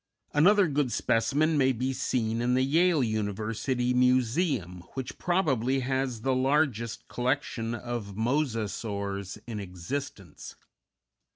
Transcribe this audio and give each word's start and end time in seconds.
Another 0.33 0.67
good 0.67 0.91
specimen 0.91 1.59
may 1.59 1.71
be 1.73 1.93
seen 1.93 2.41
in 2.41 2.55
the 2.55 2.63
Yale 2.63 3.03
University 3.03 3.93
Museum, 3.93 4.81
which 4.95 5.19
probably 5.19 5.81
has 5.81 6.21
the 6.21 6.33
largest 6.35 7.07
collection 7.07 7.75
of 7.75 8.15
Mosasaurs 8.15 9.37
in 9.45 9.59
existence. 9.59 10.55